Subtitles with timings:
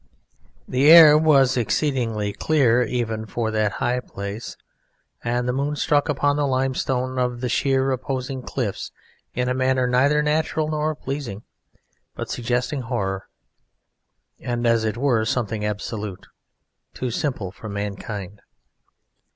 [0.67, 4.57] The air was exceedingly clear even for that high place,
[5.23, 8.91] and the moon struck upon the limestone of the sheer opposing cliffs
[9.35, 11.43] in a manner neither natural nor pleasing,
[12.15, 13.27] but suggesting horror,
[14.39, 16.25] and, as it were, something absolute,
[16.95, 18.41] too simple for mankind.